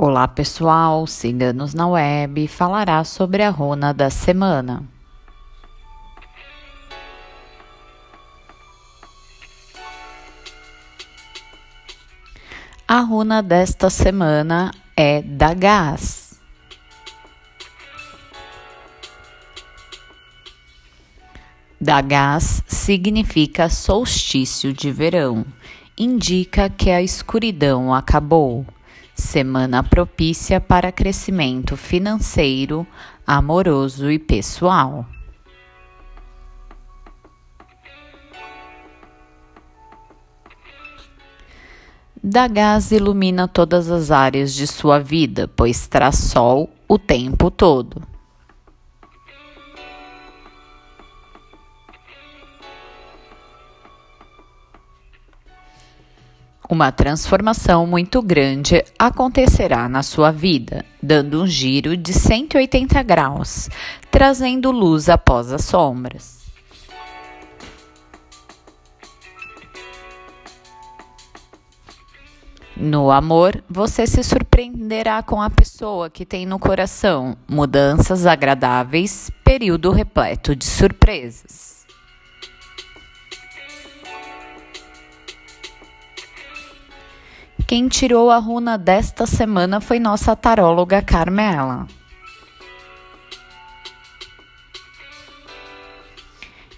[0.00, 4.84] Olá pessoal, Ciganos na Web falará sobre a runa da semana.
[12.86, 16.40] A runa desta semana é da gás.
[22.68, 25.44] Significa solstício de verão,
[25.98, 28.64] indica que a escuridão acabou
[29.18, 32.86] semana propícia para crescimento financeiro,
[33.26, 35.04] amoroso e pessoal.
[42.22, 48.02] Da gás ilumina todas as áreas de sua vida, pois traz sol o tempo todo.
[56.70, 63.70] Uma transformação muito grande acontecerá na sua vida, dando um giro de 180 graus,
[64.10, 66.38] trazendo luz após as sombras.
[72.76, 79.90] No amor, você se surpreenderá com a pessoa que tem no coração mudanças agradáveis, período
[79.90, 81.77] repleto de surpresas.
[87.68, 91.86] Quem tirou a runa desta semana foi nossa taróloga Carmela.